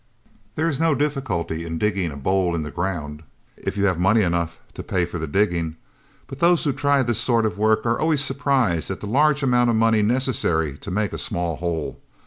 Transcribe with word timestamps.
There 0.55 0.67
is 0.67 0.79
no 0.79 0.95
difficulty 0.95 1.63
in 1.63 1.77
digging 1.77 2.11
a 2.11 2.17
bole 2.17 2.55
in 2.55 2.63
the 2.63 2.71
ground, 2.71 3.21
if 3.55 3.77
you 3.77 3.85
have 3.85 3.99
money 3.99 4.23
enough 4.23 4.59
to 4.73 4.81
pay 4.81 5.05
for 5.05 5.19
the 5.19 5.27
digging, 5.27 5.75
but 6.25 6.39
those 6.39 6.63
who 6.63 6.73
try 6.73 7.03
this 7.03 7.19
sort 7.19 7.45
of 7.45 7.55
work 7.59 7.85
are 7.85 7.99
always 7.99 8.21
surprised 8.23 8.89
at 8.89 8.99
the 8.99 9.05
large 9.05 9.43
amount 9.43 9.69
of 9.69 9.75
money 9.75 10.01
necessary 10.01 10.75
to 10.79 10.89
make 10.89 11.13
a 11.13 11.19
small 11.19 11.57
hole. 11.57 11.99